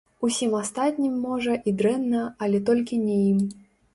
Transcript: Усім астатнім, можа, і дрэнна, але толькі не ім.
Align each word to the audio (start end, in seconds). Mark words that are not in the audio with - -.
Усім 0.27 0.53
астатнім, 0.59 1.19
можа, 1.25 1.57
і 1.71 1.75
дрэнна, 1.81 2.23
але 2.45 2.61
толькі 2.69 3.01
не 3.05 3.21
ім. 3.29 3.39